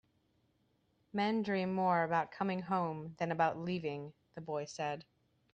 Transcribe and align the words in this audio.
"Men 1.13 1.43
dream 1.43 1.75
more 1.75 2.01
about 2.03 2.31
coming 2.31 2.59
home 2.63 3.13
than 3.19 3.31
about 3.31 3.59
leaving," 3.59 4.13
the 4.33 4.41
boy 4.41 4.65
said. 4.65 5.05